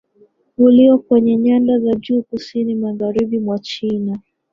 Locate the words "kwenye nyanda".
0.97-1.79